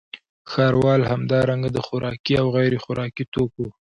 [0.51, 3.65] ښاروال همدارنګه د خوراکي او غیرخوراکي توکو